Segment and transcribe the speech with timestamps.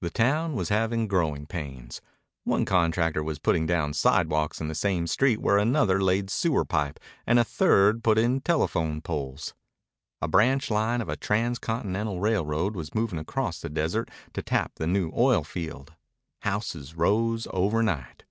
[0.00, 2.00] The town was having growing pains.
[2.44, 7.00] One contractor was putting down sidewalks in the same street where another laid sewer pipe
[7.26, 9.54] and a third put in telephone poles.
[10.22, 14.76] A branch line of a trans continental railroad was moving across the desert to tap
[14.76, 15.92] the new oil field.
[16.42, 18.22] Houses rose overnight.